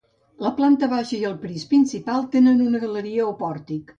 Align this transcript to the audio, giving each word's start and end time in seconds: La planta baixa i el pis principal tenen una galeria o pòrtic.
La 0.45 0.51
planta 0.59 0.87
baixa 0.93 1.13
i 1.17 1.27
el 1.29 1.35
pis 1.43 1.67
principal 1.75 2.27
tenen 2.37 2.65
una 2.71 2.83
galeria 2.87 3.29
o 3.29 3.37
pòrtic. 3.45 3.87